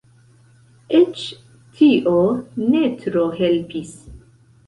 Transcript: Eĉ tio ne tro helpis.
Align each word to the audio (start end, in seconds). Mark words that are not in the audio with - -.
Eĉ 0.99 1.25
tio 1.81 2.15
ne 2.71 2.81
tro 3.03 3.27
helpis. 3.43 3.93